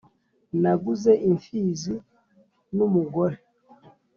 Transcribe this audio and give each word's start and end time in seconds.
naguze 0.61 1.11
imfizi 1.29 1.95
n’umugore 2.75 3.37